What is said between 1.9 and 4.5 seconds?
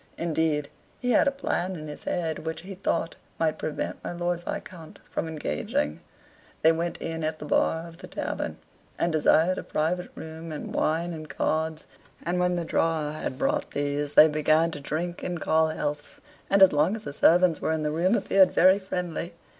head, which, he thought, might prevent my Lord